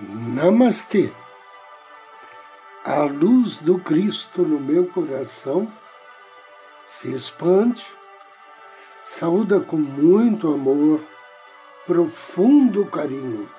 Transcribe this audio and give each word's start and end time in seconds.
Namastê. 0.00 1.10
A 2.84 3.02
luz 3.02 3.58
do 3.58 3.80
Cristo 3.80 4.42
no 4.42 4.60
meu 4.60 4.86
coração 4.86 5.70
se 6.86 7.12
expande, 7.12 7.84
saúda 9.04 9.58
com 9.58 9.76
muito 9.76 10.54
amor, 10.54 11.00
profundo 11.84 12.86
carinho, 12.86 13.50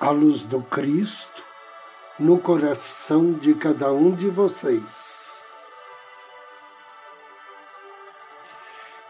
a 0.00 0.08
luz 0.08 0.44
do 0.44 0.62
Cristo 0.62 1.44
no 2.18 2.38
coração 2.38 3.34
de 3.34 3.54
cada 3.54 3.92
um 3.92 4.14
de 4.14 4.30
vocês. 4.30 5.42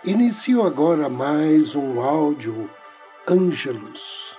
Inicio 0.02 0.66
agora 0.66 1.08
mais 1.08 1.76
um 1.76 2.00
áudio 2.00 2.68
Ângelos 3.24 4.37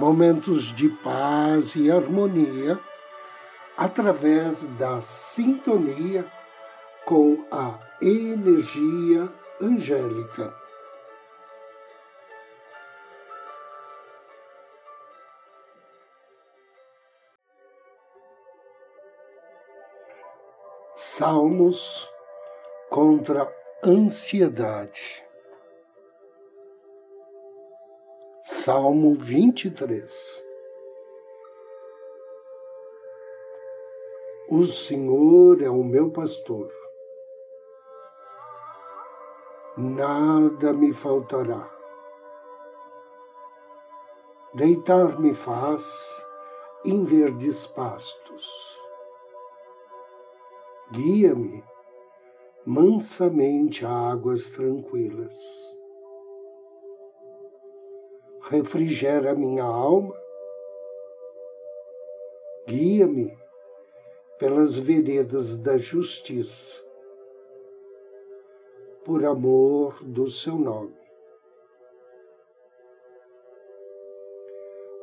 momentos 0.00 0.74
de 0.74 0.88
paz 0.88 1.76
e 1.76 1.92
harmonia 1.92 2.80
através 3.76 4.62
da 4.78 4.98
sintonia 5.02 6.24
com 7.04 7.44
a 7.50 7.78
energia 8.00 9.28
angélica. 9.60 10.54
Salmos 20.96 22.08
contra 22.88 23.46
ansiedade. 23.84 25.29
Salmo 28.52 29.14
23 29.14 30.44
O 34.50 34.64
Senhor 34.64 35.62
é 35.62 35.70
o 35.70 35.84
meu 35.84 36.10
pastor, 36.10 36.68
nada 39.76 40.72
me 40.72 40.92
faltará. 40.92 41.70
Deitar-me 44.52 45.32
faz 45.32 45.86
em 46.84 47.04
verdes 47.04 47.68
pastos. 47.68 48.76
Guia-me 50.90 51.64
mansamente 52.66 53.86
a 53.86 54.10
águas 54.10 54.46
tranquilas 54.46 55.79
refrigera 58.50 59.32
minha 59.32 59.62
alma, 59.62 60.12
guia-me 62.66 63.38
pelas 64.40 64.76
veredas 64.76 65.56
da 65.56 65.76
justiça, 65.76 66.84
por 69.04 69.24
amor 69.24 70.02
do 70.02 70.28
seu 70.28 70.56
nome. 70.56 70.98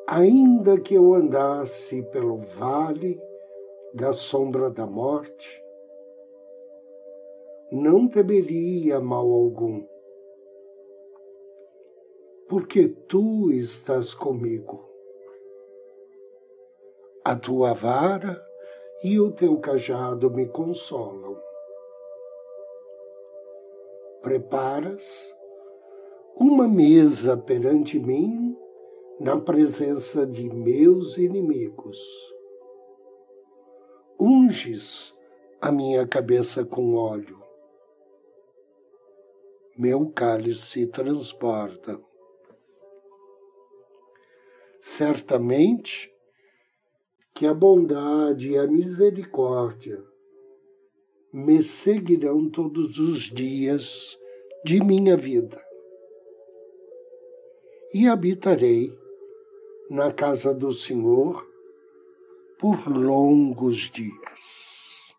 Ainda 0.06 0.78
que 0.78 0.96
eu 0.96 1.14
andasse 1.14 2.04
pelo 2.12 2.40
vale 2.40 3.18
da 3.94 4.12
sombra 4.12 4.70
da 4.70 4.86
morte, 4.86 5.64
não 7.72 8.10
temeria 8.10 9.00
mal 9.00 9.32
algum 9.32 9.88
porque 12.48 12.88
tu 12.88 13.52
estás 13.52 14.14
comigo. 14.14 14.88
A 17.24 17.36
tua 17.36 17.74
vara 17.74 18.42
e 19.04 19.20
o 19.20 19.32
teu 19.32 19.58
cajado 19.60 20.32
me 20.32 20.48
consolam. 20.48 21.38
Preparas 24.22 25.36
uma 26.36 26.68
mesa 26.68 27.36
perante 27.36 28.00
mim 28.00 28.58
na 29.20 29.40
presença 29.40 30.26
de 30.26 30.50
meus 30.50 31.18
inimigos. 31.18 32.00
Unges 34.20 35.14
a 35.60 35.72
minha 35.72 36.08
cabeça 36.08 36.64
com 36.64 36.96
óleo. 36.96 37.38
Meu 39.78 40.10
cálice 40.10 40.88
transborda 40.88 42.07
certamente 44.88 46.10
que 47.36 47.46
a 47.46 47.54
bondade 47.54 48.52
e 48.52 48.58
a 48.58 48.66
misericórdia 48.66 50.02
me 51.32 51.62
seguirão 51.62 52.50
todos 52.50 52.98
os 52.98 53.24
dias 53.24 54.18
de 54.64 54.82
minha 54.82 55.18
vida. 55.18 55.62
E 57.94 58.08
habitarei 58.08 58.98
na 59.90 60.12
casa 60.12 60.54
do 60.54 60.72
Senhor 60.72 61.46
por 62.58 62.88
longos 62.88 63.92
dias. 63.92 65.14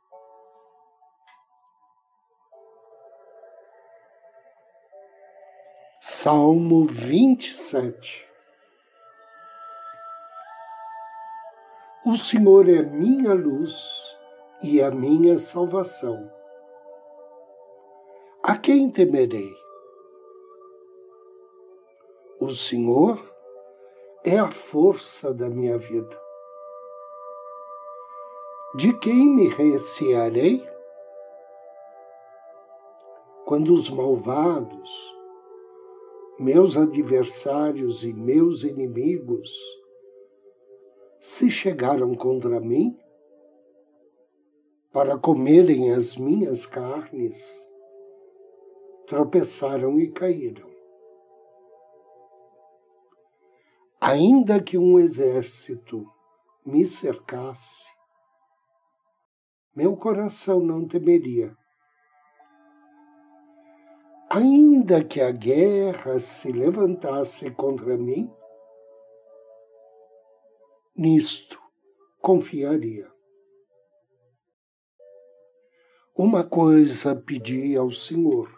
Salmo 6.01 6.87
27 6.87 8.28
O 12.11 12.17
Senhor 12.17 12.67
é 12.71 12.81
minha 12.81 13.35
luz 13.35 14.17
e 14.63 14.81
a 14.81 14.91
minha 14.91 15.39
salvação. 15.39 16.33
A 18.43 18.57
quem 18.57 18.91
temerei? 18.91 19.55
O 22.41 22.49
Senhor 22.49 23.23
é 24.25 24.39
a 24.39 24.51
força 24.51 25.35
da 25.35 25.51
minha 25.51 25.77
vida. 25.77 26.19
De 28.77 28.99
quem 29.01 29.29
me 29.29 29.49
recearei? 29.51 30.67
Quando 33.45 33.75
os 33.75 33.91
malvados, 33.91 35.15
meus 36.39 36.75
adversários 36.75 38.03
e 38.03 38.15
meus 38.15 38.63
inimigos, 38.63 39.79
se 41.21 41.51
chegaram 41.51 42.15
contra 42.15 42.61
mim 42.61 42.97
para 44.93 45.19
comerem 45.19 45.93
as 45.93 46.17
minhas 46.17 46.67
carnes, 46.67 47.69
tropeçaram 49.07 49.99
e 49.99 50.11
caíram. 50.11 50.69
Ainda 54.01 54.63
que 54.63 54.79
um 54.79 54.99
exército 54.99 56.07
me 56.65 56.85
cercasse, 56.85 57.85
meu 59.75 59.97
coração 59.97 60.61
não 60.61 60.87
temeria. 60.87 61.57
Ainda 64.31 65.03
que 65.03 65.21
a 65.21 65.31
guerra 65.31 66.19
se 66.19 66.53
levantasse 66.53 67.51
contra 67.51 67.97
mim, 67.97 68.31
nisto 70.99 71.63
confiaria. 72.21 73.09
Uma 76.17 76.43
coisa 76.43 77.15
pedi 77.15 77.77
ao 77.77 77.93
Senhor, 77.93 78.51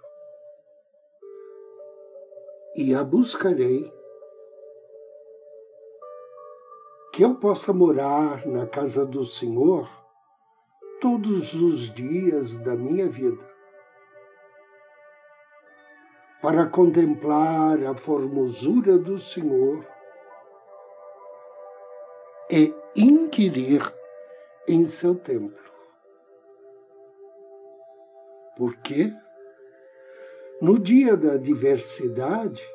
e 2.75 2.95
a 2.95 3.05
buscarei, 3.05 3.93
que 7.13 7.23
eu 7.23 7.35
possa 7.35 7.75
morar 7.75 8.47
na 8.47 8.67
casa 8.67 9.05
do 9.05 9.23
Senhor 9.23 9.87
todos 10.99 11.53
os 11.53 11.93
dias 11.93 12.55
da 12.55 12.75
minha 12.75 13.07
vida, 13.07 13.47
para 16.41 16.67
contemplar 16.67 17.85
a 17.85 17.95
formosura 17.95 18.99
do 18.99 19.19
Senhor 19.19 20.00
é 22.53 22.75
inquirir 22.97 23.81
em 24.67 24.85
seu 24.85 25.15
templo. 25.15 25.71
Porque 28.57 29.13
no 30.61 30.77
dia 30.77 31.17
da 31.17 31.37
diversidade, 31.37 32.69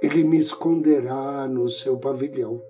ele 0.00 0.22
me 0.22 0.38
esconderá 0.38 1.48
no 1.48 1.68
seu 1.68 1.98
pavilhão. 1.98 2.62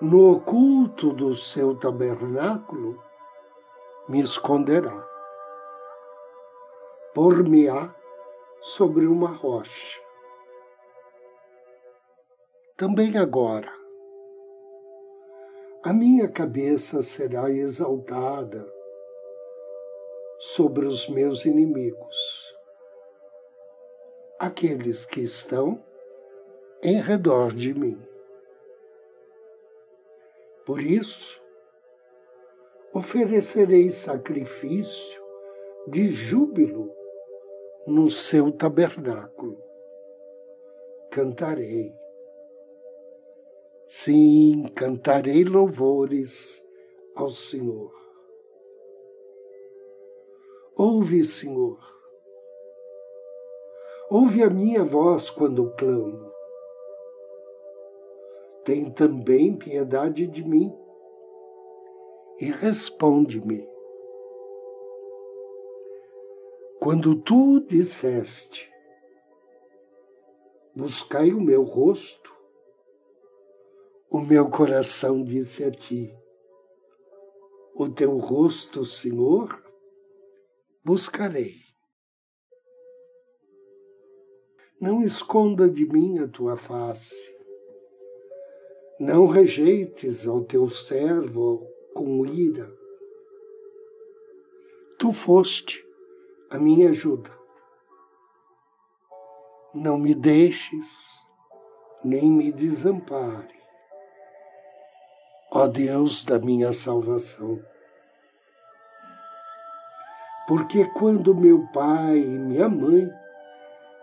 No 0.00 0.32
oculto 0.32 1.12
do 1.12 1.36
seu 1.36 1.76
tabernáculo, 1.76 3.00
me 4.08 4.20
esconderá. 4.20 5.06
Por-me-á 7.14 7.94
sobre 8.60 9.06
uma 9.06 9.28
rocha 9.28 10.09
também 12.80 13.18
agora. 13.18 13.70
A 15.82 15.92
minha 15.92 16.26
cabeça 16.26 17.02
será 17.02 17.50
exaltada 17.50 18.66
sobre 20.38 20.86
os 20.86 21.06
meus 21.06 21.44
inimigos, 21.44 22.16
aqueles 24.38 25.04
que 25.04 25.20
estão 25.20 25.84
em 26.82 26.98
redor 27.02 27.52
de 27.52 27.74
mim. 27.74 28.00
Por 30.64 30.80
isso, 30.80 31.38
oferecerei 32.94 33.90
sacrifício 33.90 35.22
de 35.86 36.08
júbilo 36.08 36.90
no 37.86 38.08
seu 38.08 38.50
tabernáculo. 38.50 39.62
Cantarei. 41.10 41.99
Sim, 43.92 44.66
cantarei 44.76 45.42
louvores 45.42 46.64
ao 47.12 47.28
Senhor. 47.28 47.92
Ouve, 50.76 51.24
Senhor. 51.24 51.76
Ouve 54.08 54.44
a 54.44 54.48
minha 54.48 54.84
voz 54.84 55.28
quando 55.28 55.74
clamo. 55.74 56.30
Tem 58.64 58.88
também 58.92 59.56
piedade 59.56 60.24
de 60.28 60.44
mim 60.44 60.72
e 62.38 62.44
responde-me. 62.44 63.68
Quando 66.78 67.20
tu 67.20 67.58
disseste, 67.58 68.72
buscai 70.76 71.32
o 71.32 71.40
meu 71.40 71.64
rosto, 71.64 72.39
o 74.10 74.20
meu 74.20 74.50
coração 74.50 75.22
disse 75.22 75.62
a 75.62 75.70
ti, 75.70 76.12
o 77.76 77.88
teu 77.88 78.18
rosto, 78.18 78.84
Senhor, 78.84 79.62
buscarei. 80.84 81.54
Não 84.80 85.00
esconda 85.00 85.70
de 85.70 85.86
mim 85.86 86.18
a 86.18 86.26
tua 86.26 86.56
face. 86.56 87.14
Não 88.98 89.28
rejeites 89.28 90.26
ao 90.26 90.44
teu 90.44 90.68
servo 90.68 91.64
com 91.94 92.26
ira. 92.26 92.68
Tu 94.98 95.12
foste 95.12 95.86
a 96.50 96.58
minha 96.58 96.90
ajuda. 96.90 97.30
Não 99.72 99.96
me 99.96 100.14
deixes, 100.14 101.08
nem 102.04 102.28
me 102.30 102.50
desampare, 102.50 103.59
ó 105.60 105.66
Deus 105.66 106.24
da 106.24 106.38
minha 106.38 106.72
salvação 106.72 107.60
porque 110.50 110.84
quando 110.84 111.32
meu 111.32 111.64
pai 111.72 112.18
e 112.18 112.36
minha 112.36 112.68
mãe 112.68 113.08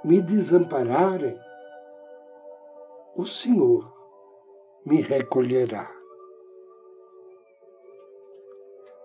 me 0.01 0.21
desampararem, 0.21 1.37
o 3.17 3.25
Senhor 3.25 3.93
me 4.85 5.01
recolherá. 5.01 5.91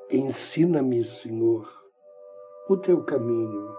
Ensina-me, 0.08 1.02
Senhor, 1.02 1.68
o 2.68 2.76
teu 2.76 3.02
caminho. 3.02 3.74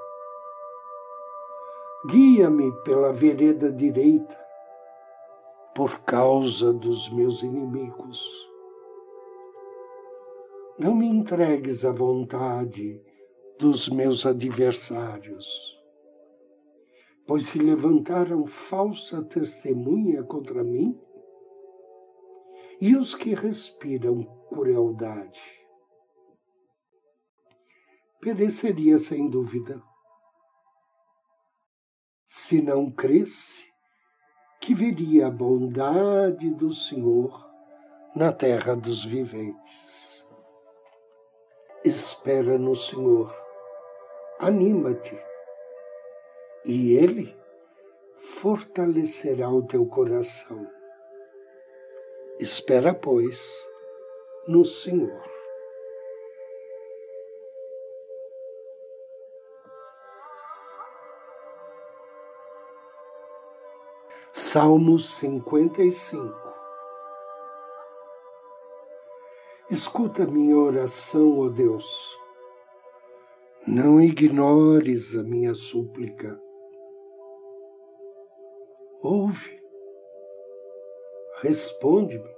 Guia-me 2.09 2.69
pela 2.83 3.13
vereda 3.13 3.71
direita, 3.71 4.37
por 5.73 6.01
causa 6.01 6.73
dos 6.73 7.09
meus 7.13 7.41
inimigos. 7.43 8.52
Não 10.79 10.95
me 10.95 11.05
entregues 11.05 11.85
à 11.85 11.91
vontade 11.91 12.99
dos 13.59 13.87
meus 13.87 14.25
adversários, 14.25 15.47
pois 17.27 17.45
se 17.45 17.59
levantaram 17.59 18.45
falsa 18.45 19.23
testemunha 19.23 20.23
contra 20.23 20.63
mim 20.63 20.99
e 22.81 22.95
os 22.95 23.13
que 23.13 23.35
respiram 23.35 24.23
crueldade. 24.49 25.39
Pereceria 28.19 28.97
sem 28.97 29.29
dúvida. 29.29 29.81
Se 32.25 32.61
não 32.61 32.89
cresce, 32.89 33.63
que 34.59 34.73
veria 34.73 35.27
a 35.27 35.31
bondade 35.31 36.49
do 36.51 36.73
Senhor 36.73 37.45
na 38.15 38.31
terra 38.31 38.75
dos 38.75 39.05
viventes. 39.05 40.12
Espera 41.85 42.57
no 42.57 42.75
Senhor 42.75 43.43
anima-te, 44.39 45.17
e 46.65 46.95
Ele 46.95 47.35
fortalecerá 48.15 49.49
o 49.49 49.65
teu 49.65 49.85
coração. 49.85 50.67
Espera, 52.39 52.93
pois, 52.93 53.65
no 54.47 54.65
Senhor. 54.65 55.23
Salmo 64.33 64.99
55 64.99 66.42
Escuta 69.73 70.23
minha 70.27 70.55
oração, 70.55 71.39
ó 71.39 71.49
Deus 71.49 72.15
não 73.65 73.99
ignores 73.99 75.17
a 75.17 75.23
minha 75.23 75.55
súplica. 75.55 76.39
Ouve, 79.01 79.59
responde-me. 81.41 82.31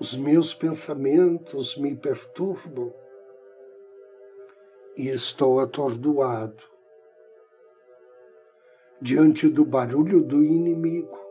Os 0.00 0.16
meus 0.16 0.54
pensamentos 0.54 1.76
me 1.76 1.94
perturbam 1.94 2.90
e 4.96 5.08
estou 5.08 5.60
atordoado 5.60 6.64
diante 8.98 9.46
do 9.46 9.62
barulho 9.62 10.22
do 10.22 10.42
inimigo, 10.42 11.23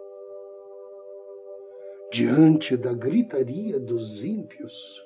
diante 2.13 2.77
da 2.77 2.93
gritaria 2.93 3.79
dos 3.79 4.23
ímpios 4.23 5.03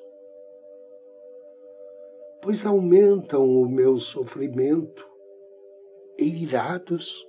pois 2.42 2.66
aumentam 2.66 3.50
o 3.50 3.66
meu 3.66 3.98
sofrimento 3.98 5.08
e 6.20 6.44
irados 6.44 7.26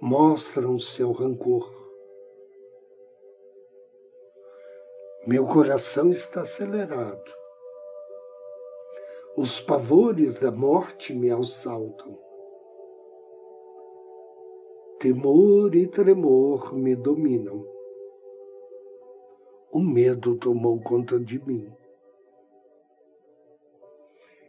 mostram 0.00 0.76
seu 0.76 1.12
rancor. 1.12 1.72
Meu 5.24 5.46
coração 5.46 6.10
está 6.10 6.42
acelerado. 6.42 7.32
Os 9.36 9.60
pavores 9.60 10.40
da 10.40 10.50
morte 10.50 11.14
me 11.14 11.30
assaltam. 11.30 12.18
Temor 14.98 15.76
e 15.76 15.86
tremor 15.86 16.74
me 16.74 16.96
dominam. 16.96 17.73
O 19.74 19.80
medo 19.80 20.36
tomou 20.36 20.80
conta 20.80 21.18
de 21.18 21.36
mim. 21.44 21.68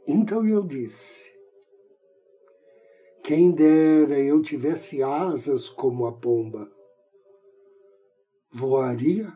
Então 0.07 0.45
eu 0.45 0.61
disse: 0.61 1.33
Quem 3.23 3.51
dera 3.51 4.19
eu 4.19 4.39
tivesse 4.43 5.01
asas 5.01 5.67
como 5.67 6.05
a 6.05 6.13
pomba, 6.13 6.71
voaria 8.51 9.33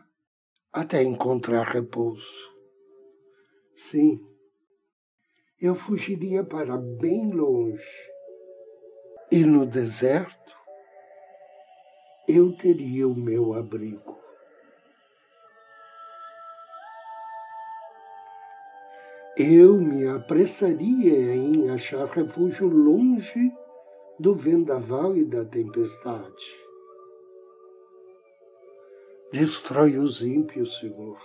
até 0.72 1.02
encontrar 1.02 1.64
repouso. 1.64 2.48
Sim, 3.74 4.24
eu 5.60 5.74
fugiria 5.74 6.44
para 6.44 6.76
bem 6.78 7.32
longe, 7.32 7.82
e 9.28 9.40
no 9.40 9.66
deserto 9.66 10.56
eu 12.28 12.56
teria 12.56 13.08
o 13.08 13.14
meu 13.16 13.54
abrigo. 13.54 14.09
Eu 19.40 19.78
me 19.78 20.06
apressaria 20.06 21.34
em 21.34 21.70
achar 21.70 22.04
refúgio 22.06 22.68
longe 22.68 23.50
do 24.18 24.34
vendaval 24.34 25.16
e 25.16 25.24
da 25.24 25.46
tempestade. 25.46 26.44
Destrói 29.32 29.96
os 29.96 30.20
ímpios, 30.20 30.78
Senhor. 30.78 31.18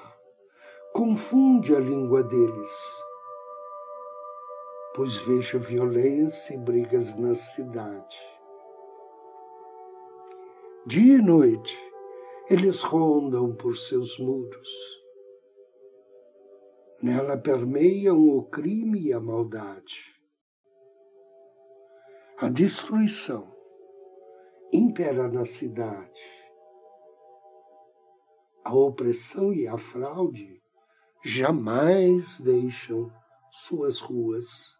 Confunde 0.93 1.75
a 1.75 1.79
língua 1.79 2.23
deles, 2.23 3.03
pois 4.95 5.17
vejo 5.17 5.59
violência 5.59 6.53
e 6.53 6.57
brigas 6.57 7.13
na 7.19 7.33
cidade. 7.33 8.17
Dia 10.85 11.17
e 11.17 11.21
noite, 11.21 11.77
eles 12.49 12.81
rondam 12.81 13.53
por 13.53 13.75
seus 13.75 14.17
muros. 14.19 15.04
Nela 17.01 17.37
permeiam 17.37 18.17
o 18.17 18.43
crime 18.43 19.07
e 19.07 19.13
a 19.13 19.19
maldade. 19.19 20.15
A 22.37 22.49
destruição 22.49 23.53
impera 24.73 25.27
na 25.27 25.45
cidade. 25.45 26.21
A 28.63 28.73
opressão 28.73 29.53
e 29.53 29.67
a 29.67 29.77
fraude 29.77 30.61
jamais 31.23 32.39
deixam 32.39 33.11
suas 33.51 33.99
ruas. 33.99 34.77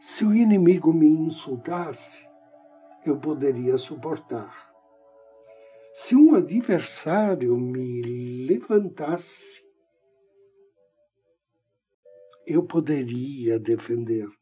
Se 0.00 0.24
o 0.24 0.34
inimigo 0.34 0.92
me 0.92 1.08
insultasse, 1.08 2.26
eu 3.04 3.18
poderia 3.18 3.76
suportar. 3.76 4.67
Se 6.00 6.14
um 6.14 6.36
adversário 6.36 7.56
me 7.56 8.46
levantasse, 8.46 9.60
eu 12.46 12.62
poderia 12.62 13.58
defender-me. 13.58 14.32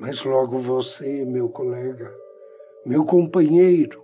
Mas 0.00 0.24
logo 0.24 0.58
você, 0.58 1.22
meu 1.22 1.50
colega, 1.50 2.16
meu 2.86 3.04
companheiro, 3.04 4.02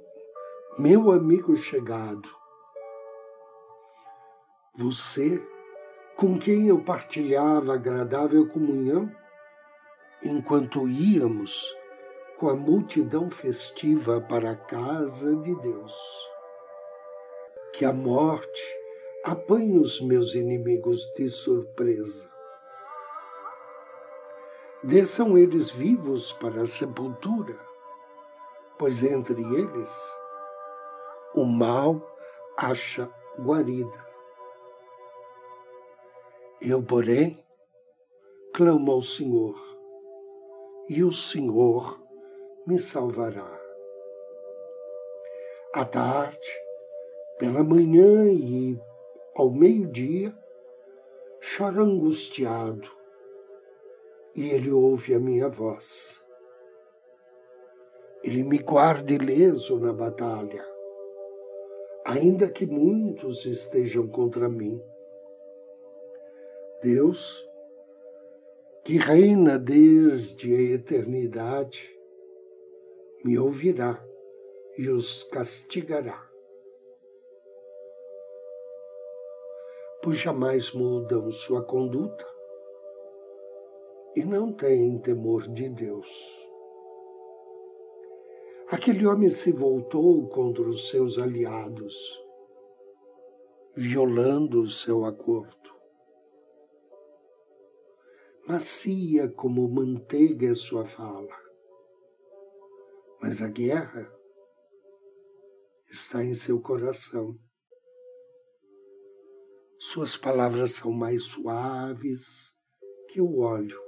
meu 0.79 1.13
amigo 1.13 1.57
chegado, 1.57 2.29
você 4.77 5.43
com 6.15 6.39
quem 6.39 6.69
eu 6.69 6.85
partilhava 6.85 7.73
agradável 7.73 8.47
comunhão, 8.47 9.11
enquanto 10.23 10.87
íamos 10.87 11.78
com 12.39 12.49
a 12.49 12.55
multidão 12.55 13.29
festiva 13.29 14.21
para 14.21 14.53
a 14.53 14.57
casa 14.57 15.35
de 15.37 15.55
Deus. 15.57 15.95
Que 17.73 17.85
a 17.85 17.93
morte 17.93 18.79
apanhe 19.25 19.77
os 19.77 20.01
meus 20.01 20.37
inimigos 20.37 21.05
de 21.17 21.29
surpresa. 21.29 22.31
Desçam 24.85 25.37
eles 25.37 25.71
vivos 25.71 26.33
para 26.33 26.63
a 26.63 26.67
sepultura, 26.67 27.59
pois 28.79 29.03
entre 29.03 29.43
eles 29.43 30.13
o 31.35 31.45
mal 31.45 32.01
acha 32.57 33.13
guarida. 33.37 34.07
Eu, 36.61 36.81
porém, 36.83 37.45
clamo 38.55 38.93
ao 38.93 39.03
Senhor, 39.03 39.57
e 40.89 41.03
o 41.03 41.13
Senhor 41.13 42.08
me 42.69 42.79
salvará. 42.79 43.51
À 45.73 45.87
tarde, 45.87 46.51
pela 47.39 47.65
manhã 47.65 48.31
e 48.31 48.79
ao 49.35 49.51
meio-dia, 49.51 50.37
choro 51.41 51.83
angustiado, 51.83 52.87
e 54.35 54.51
ele 54.51 54.71
ouve 54.71 55.15
a 55.15 55.19
minha 55.19 55.49
voz. 55.49 56.23
Ele 58.23 58.43
me 58.43 58.59
guarda 58.59 59.15
ileso 59.15 59.81
na 59.81 59.95
batalha, 59.95 60.63
ainda 62.05 62.51
que 62.51 62.67
muitos 62.67 63.47
estejam 63.47 64.07
contra 64.07 64.47
mim. 64.47 64.79
Deus, 66.83 67.43
que 68.85 68.99
reina 68.99 69.59
desde 69.59 70.55
a 70.55 70.61
eternidade, 70.75 71.98
me 73.25 73.39
ouvirá 73.39 74.05
e 74.77 74.89
os 74.89 75.25
castigará. 75.25 76.29
Pois 80.03 80.19
jamais 80.19 80.73
mudam 80.73 81.31
sua 81.31 81.65
conduta 81.65 82.27
e 84.15 84.25
não 84.25 84.53
têm 84.53 84.99
temor 85.01 85.49
de 85.49 85.69
Deus. 85.69 86.09
Aquele 88.71 89.07
homem 89.07 89.31
se 89.31 89.51
voltou 89.51 90.29
contra 90.29 90.63
os 90.63 90.91
seus 90.91 91.19
aliados, 91.19 91.97
violando 93.75 94.63
o 94.63 94.69
seu 94.69 95.05
acordo 95.05 95.59
macia 98.49 99.29
como 99.29 99.69
manteiga 99.69 100.51
é 100.51 100.55
sua 100.55 100.87
fala. 100.87 101.48
Mas 103.21 103.43
a 103.43 103.49
guerra 103.49 104.11
está 105.91 106.23
em 106.23 106.35
seu 106.35 106.61
coração. 106.61 107.37
Suas 109.81 110.17
palavras 110.17 110.73
são 110.73 110.93
mais 110.93 111.25
suaves 111.25 112.55
que 113.09 113.21
o 113.21 113.41
óleo, 113.41 113.81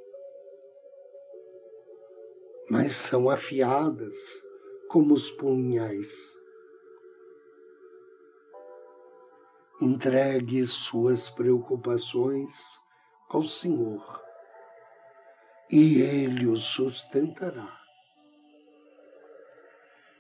mas 2.71 2.97
são 2.97 3.29
afiadas 3.29 4.19
como 4.89 5.15
os 5.15 5.31
punhais. 5.31 6.13
Entregue 9.81 10.65
suas 10.67 11.31
preocupações 11.31 12.79
ao 13.29 13.45
Senhor 13.45 14.23
e 15.71 16.01
ele 16.01 16.47
o 16.47 16.57
sustentará. 16.57 17.80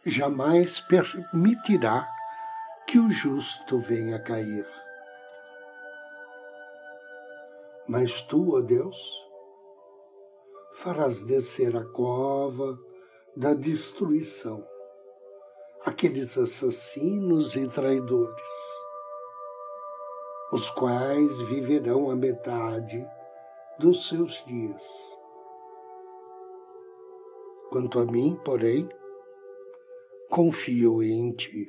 Jamais 0.04 0.80
permitirá 0.80 2.08
que 2.86 2.98
o 2.98 3.10
justo 3.10 3.78
venha 3.78 4.16
a 4.16 4.22
cair. 4.22 4.66
Mas 7.88 8.22
tu, 8.22 8.56
ó 8.56 8.60
Deus, 8.60 8.98
farás 10.74 11.20
descer 11.22 11.76
a 11.76 11.84
cova 11.84 12.78
da 13.36 13.52
destruição 13.54 14.66
aqueles 15.84 16.36
assassinos 16.36 17.56
e 17.56 17.66
traidores, 17.66 18.80
os 20.52 20.68
quais 20.70 21.40
viverão 21.42 22.10
a 22.10 22.16
metade 22.16 23.06
dos 23.78 24.08
seus 24.08 24.44
dias 24.44 25.20
Quanto 27.70 28.00
a 28.00 28.04
mim, 28.04 28.36
porém, 28.44 28.88
confio 30.30 31.02
em 31.02 31.32
ti. 31.32 31.68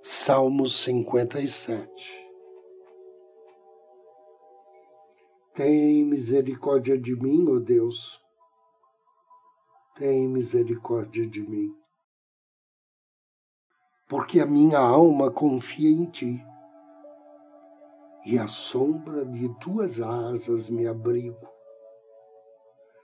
Salmos 0.00 0.80
57 0.82 2.28
Tem 5.54 6.04
misericórdia 6.04 6.96
de 6.96 7.16
mim, 7.16 7.44
ó 7.50 7.58
Deus. 7.58 8.22
Tem 9.96 10.28
misericórdia 10.28 11.26
de 11.26 11.40
mim. 11.42 11.74
Porque 14.08 14.38
a 14.38 14.46
minha 14.46 14.78
alma 14.78 15.32
confia 15.32 15.90
em 15.90 16.06
ti 16.06 16.40
e 18.24 18.38
à 18.38 18.46
sombra 18.46 19.24
de 19.24 19.48
tuas 19.58 20.00
asas 20.00 20.68
me 20.68 20.86
abrigo, 20.86 21.57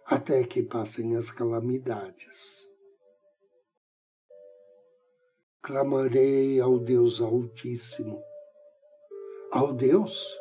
até 0.07 0.45
que 0.45 0.63
passem 0.63 1.17
as 1.17 1.31
calamidades. 1.31 2.69
Clamarei 5.63 6.61
ao 6.61 6.79
Deus 6.79 7.21
Altíssimo, 7.21 8.23
ao 9.51 9.73
Deus 9.73 10.39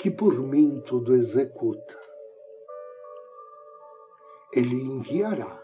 que 0.00 0.10
por 0.10 0.34
mim 0.40 0.82
tudo 0.84 1.14
executa. 1.14 2.00
Ele 4.52 4.74
enviará 4.74 5.62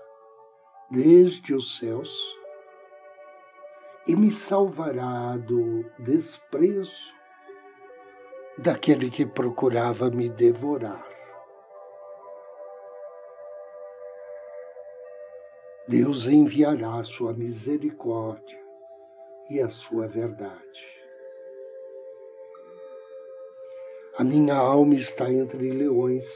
desde 0.91 1.53
os 1.55 1.77
céus 1.77 2.17
e 4.07 4.15
me 4.15 4.33
salvará 4.33 5.37
do 5.37 5.83
desprezo 5.99 7.13
daquele 8.57 9.11
que 9.11 9.27
procurava 9.27 10.09
me 10.09 10.29
devorar. 10.29 11.08
Deus 15.89 16.27
enviará 16.27 16.97
a 16.97 17.05
sua 17.05 17.33
misericórdia 17.33 18.59
e 19.51 19.61
a 19.61 19.71
sua 19.71 20.07
verdade. 20.07 21.01
A 24.17 24.23
minha 24.23 24.57
alma 24.57 24.95
está 24.95 25.33
entre 25.33 25.73
leões, 25.73 26.31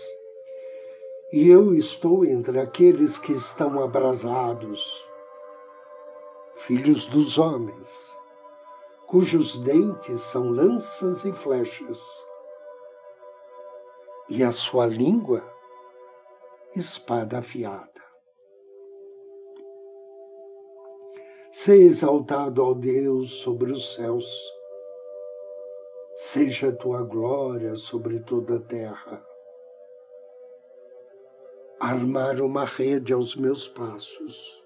e 1.32 1.48
eu 1.48 1.74
estou 1.74 2.24
entre 2.24 2.58
aqueles 2.58 3.18
que 3.18 3.32
estão 3.32 3.82
abrasados, 3.82 5.04
filhos 6.66 7.06
dos 7.06 7.38
homens 7.38 8.22
cujos 9.12 9.58
dentes 9.58 10.20
são 10.20 10.48
lanças 10.48 11.22
e 11.26 11.32
flechas, 11.34 12.00
e 14.26 14.42
a 14.42 14.50
sua 14.50 14.86
língua 14.86 15.44
espada 16.74 17.40
afiada. 17.40 17.91
Seja 21.64 21.84
exaltado, 21.84 22.64
ó 22.64 22.74
Deus, 22.74 23.34
sobre 23.34 23.70
os 23.70 23.94
céus. 23.94 24.52
Seja 26.16 26.70
a 26.70 26.72
tua 26.72 27.04
glória 27.04 27.76
sobre 27.76 28.18
toda 28.18 28.56
a 28.56 28.60
terra. 28.60 29.24
Armar 31.78 32.40
uma 32.40 32.64
rede 32.64 33.12
aos 33.12 33.36
meus 33.36 33.68
passos, 33.68 34.60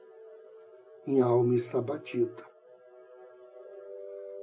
minha 1.07 1.27
alma 1.27 1.55
está 1.55 1.83
batida. 1.83 2.43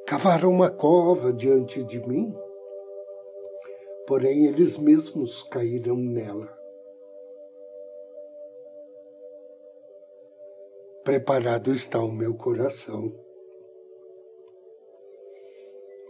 Cavaram 0.05 0.51
uma 0.51 0.69
cova 0.69 1.33
diante 1.33 1.83
de 1.83 2.07
mim, 2.07 2.38
porém 4.05 4.45
eles 4.45 4.77
mesmos 4.77 5.41
caíram 5.41 5.95
nela. 5.95 6.62
Preparado 11.03 11.74
está 11.74 12.00
o 12.00 12.13
meu 12.13 12.33
coração. 12.33 13.13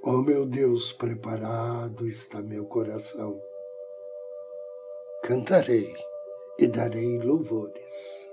Oh 0.04 0.22
meu 0.22 0.46
Deus, 0.46 0.94
preparado 0.94 2.08
está 2.08 2.40
meu 2.44 2.66
coração. 2.66 3.42
Cantarei 5.24 5.92
e 6.60 6.68
darei 6.68 7.18
louvores. 7.18 8.30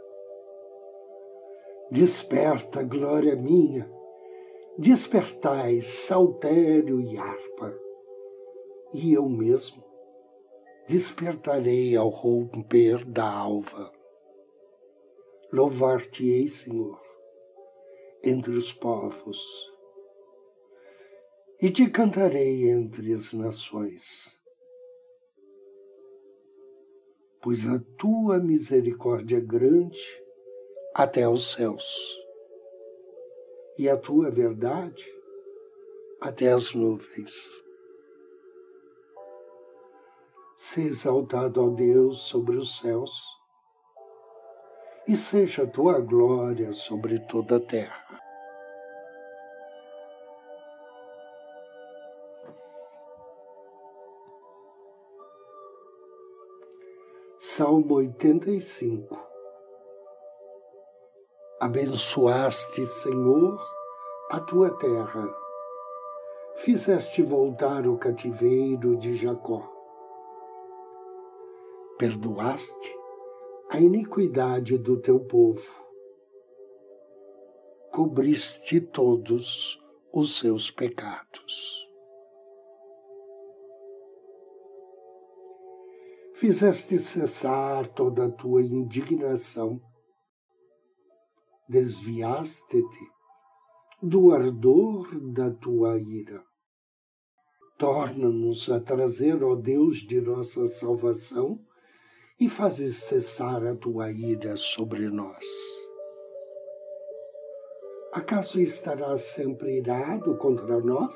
Desperta, 1.91 2.83
glória 2.83 3.35
minha, 3.35 3.91
despertai 4.77 5.81
saltério 5.81 7.01
e 7.01 7.17
harpa, 7.17 7.75
e 8.93 9.15
eu 9.15 9.27
mesmo 9.29 9.83
despertarei 10.87 11.97
ao 11.97 12.11
romper 12.11 13.03
da 13.07 13.29
alva 13.29 14.00
Louvar-te-ei, 15.53 16.49
Senhor, 16.49 17.01
entre 18.23 18.53
os 18.53 18.73
povos, 18.73 19.41
e 21.61 21.69
te 21.71 21.91
cantarei 21.91 22.71
entre 22.71 23.13
as 23.13 23.33
nações. 23.33 24.41
Pois 27.43 27.69
a 27.69 27.81
tua 27.99 28.39
misericórdia 28.39 29.39
é 29.39 29.41
grande 29.41 30.01
até 30.95 31.29
os 31.29 31.51
céus, 31.51 32.17
e 33.77 33.89
a 33.89 33.97
tua 33.97 34.31
verdade 34.31 35.05
até 36.21 36.53
as 36.53 36.75
nuvens. 36.75 37.61
Se 40.57 40.83
exaltado, 40.83 41.65
ó 41.65 41.71
Deus, 41.71 42.21
sobre 42.21 42.57
os 42.57 42.79
céus, 42.79 43.40
e 45.11 45.17
seja 45.17 45.67
tua 45.67 45.99
glória 46.01 46.73
sobre 46.73 47.19
toda 47.19 47.57
a 47.57 47.61
terra. 47.61 48.21
Salmo 57.41 57.95
85 57.95 59.19
Abençoaste, 61.59 62.87
Senhor, 62.87 63.61
a 64.31 64.39
tua 64.39 64.79
terra, 64.79 65.29
fizeste 66.59 67.21
voltar 67.21 67.85
o 67.85 67.99
cativeiro 67.99 68.97
de 68.97 69.17
Jacó, 69.17 69.69
perdoaste 71.99 73.00
a 73.73 73.79
iniquidade 73.79 74.77
do 74.77 75.01
teu 75.01 75.21
povo. 75.21 75.65
Cobriste 77.93 78.81
todos 78.81 79.81
os 80.13 80.37
seus 80.37 80.73
pecados. 80.73 81.79
Fizeste 86.35 86.99
cessar 86.99 87.87
toda 87.95 88.27
a 88.27 88.31
tua 88.33 88.61
indignação. 88.61 89.81
Desviaste-te 91.69 93.09
do 94.03 94.33
ardor 94.33 95.17
da 95.33 95.49
tua 95.49 95.97
ira. 95.97 96.43
Torna-nos 97.79 98.69
a 98.69 98.81
trazer, 98.81 99.45
ó 99.45 99.55
Deus 99.55 99.99
de 99.99 100.21
nossa 100.21 100.67
salvação, 100.67 101.65
e 102.41 102.49
fazes 102.49 103.05
cessar 103.05 103.67
a 103.67 103.77
tua 103.77 104.11
ira 104.11 104.57
sobre 104.57 105.11
nós. 105.11 105.47
Acaso 108.13 108.61
estarás 108.61 109.23
sempre 109.23 109.77
irado 109.77 110.37
contra 110.39 110.81
nós? 110.81 111.15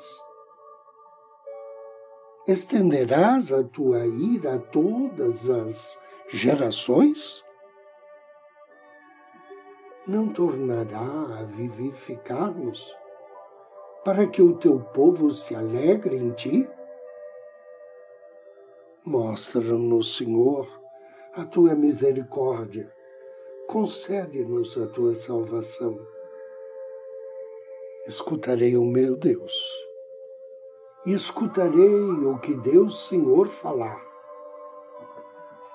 Estenderás 2.47 3.51
a 3.51 3.63
tua 3.63 4.05
ira 4.05 4.55
a 4.55 4.59
todas 4.59 5.49
as 5.49 5.99
gerações? 6.29 7.43
Não 10.07 10.31
tornará 10.31 11.39
a 11.39 11.43
vivificar-nos 11.43 12.95
para 14.03 14.27
que 14.27 14.43
o 14.43 14.55
teu 14.55 14.79
povo 14.79 15.33
se 15.33 15.55
alegre 15.55 16.15
em 16.15 16.31
ti? 16.33 16.69
Mostra-nos, 19.03 20.15
Senhor, 20.15 20.84
a 21.37 21.43
tua 21.43 21.75
misericórdia. 21.75 22.89
Concede-nos 23.67 24.77
a 24.77 24.87
tua 24.87 25.13
salvação. 25.13 25.99
Escutarei 28.07 28.77
o 28.77 28.85
meu 28.85 29.17
Deus, 29.17 29.53
e 31.05 31.11
escutarei 31.11 32.09
o 32.09 32.39
que 32.39 32.53
Deus 32.53 33.09
Senhor 33.09 33.49
falar, 33.49 34.01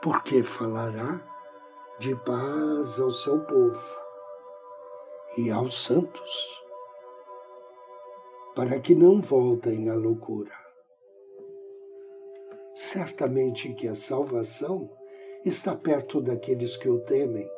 porque 0.03 0.43
falará 0.43 1.21
de 1.99 2.15
paz 2.15 2.99
ao 2.99 3.11
seu 3.11 3.41
povo 3.41 3.99
e 5.37 5.51
aos 5.51 5.85
santos, 5.85 6.63
para 8.55 8.81
que 8.81 8.95
não 8.95 9.21
voltem 9.21 9.91
à 9.91 9.95
loucura. 9.95 10.55
Certamente 12.75 13.75
que 13.75 13.89
a 13.89 13.95
salvação 13.95 15.00
está 15.45 15.75
perto 15.75 16.21
daqueles 16.21 16.77
que 16.77 16.89
o 16.89 17.01
temem, 17.01 17.51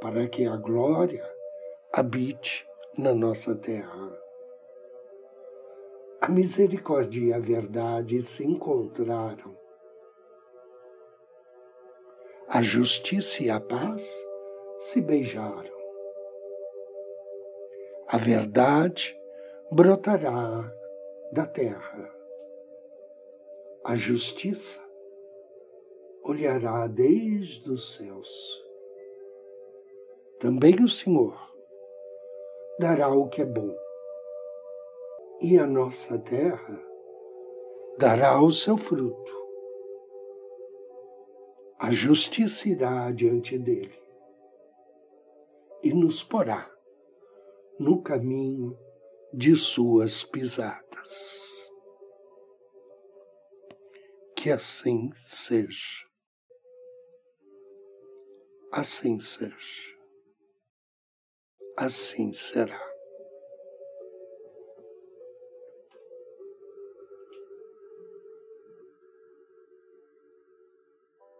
para 0.00 0.28
que 0.28 0.46
a 0.46 0.56
glória 0.56 1.24
habite 1.90 2.68
na 2.98 3.14
nossa 3.14 3.54
terra. 3.54 4.20
A 6.20 6.28
misericórdia 6.28 7.28
e 7.28 7.32
a 7.32 7.38
verdade 7.38 8.20
se 8.20 8.44
encontraram. 8.44 9.56
A 12.48 12.62
justiça 12.62 13.42
e 13.42 13.50
a 13.50 13.60
paz 13.60 14.06
se 14.78 15.00
beijaram. 15.00 15.74
A 18.08 18.16
verdade 18.18 19.18
brotará 19.70 20.72
da 21.32 21.46
terra. 21.46 22.14
A 23.84 23.96
justiça 23.96 24.85
olhará 26.28 26.88
desde 26.88 27.70
os 27.70 27.94
céus. 27.94 28.28
Também 30.40 30.82
o 30.82 30.88
Senhor 30.88 31.38
dará 32.80 33.08
o 33.08 33.28
que 33.28 33.42
é 33.42 33.44
bom, 33.44 33.72
e 35.40 35.56
a 35.56 35.66
nossa 35.66 36.18
terra 36.18 36.82
dará 37.96 38.42
o 38.42 38.50
seu 38.50 38.76
fruto. 38.76 39.32
A 41.78 41.92
justiça 41.92 42.68
irá 42.68 43.10
diante 43.12 43.56
dele 43.56 43.96
e 45.82 45.94
nos 45.94 46.24
porá 46.24 46.68
no 47.78 48.02
caminho 48.02 48.76
de 49.32 49.54
suas 49.54 50.24
pisadas. 50.24 51.70
Que 54.34 54.50
assim 54.50 55.10
seja 55.26 56.05
assim 58.76 59.18
seja. 59.18 59.54
Assim 61.78 62.32
será. 62.34 62.78